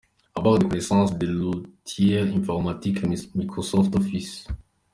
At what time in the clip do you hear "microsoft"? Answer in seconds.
3.35-3.95